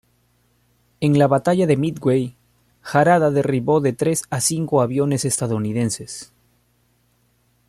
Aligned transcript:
En 0.99 1.19
la 1.19 1.27
batalla 1.27 1.67
de 1.67 1.77
Midway, 1.77 2.35
Harada 2.81 3.29
derribó 3.29 3.81
de 3.81 3.93
tres 3.93 4.23
a 4.31 4.41
cinco 4.41 4.81
aviones 4.81 5.25
estadounidenses. 5.25 6.33